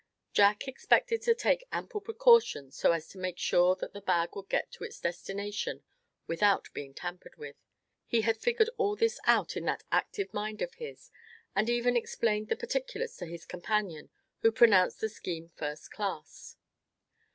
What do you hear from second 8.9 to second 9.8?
this out in